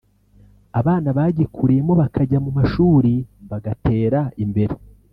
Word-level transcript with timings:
abana 0.79 1.09
bagikuriyemo 1.17 1.93
bakajya 2.01 2.37
mu 2.45 2.51
mashuri 2.57 3.13
bagatera 3.49 4.19
imbere[… 4.43 4.75